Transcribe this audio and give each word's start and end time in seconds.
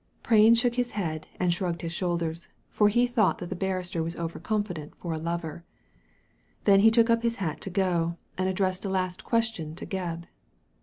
Prain 0.23 0.55
shook 0.55 0.73
his 0.73 0.93
head 0.97 1.27
and 1.39 1.53
shrugged 1.53 1.83
his 1.83 1.93
shoulders, 1.93 2.49
for 2.71 2.89
he 2.89 3.05
thought 3.05 3.37
that 3.37 3.51
the 3.51 3.55
barrister 3.55 4.01
was 4.01 4.15
over 4.15 4.39
confident 4.39 4.95
for 4.95 5.13
a 5.13 5.19
lover. 5.19 5.63
Then 6.63 6.79
he 6.79 6.89
took 6.89 7.11
up 7.11 7.21
his 7.21 7.35
hat 7.35 7.61
to 7.61 7.69
go, 7.69 8.17
and 8.35 8.49
addressed 8.49 8.83
a 8.83 8.89
last 8.89 9.23
question 9.23 9.75
to 9.75 9.85
Gebb. 9.85 10.23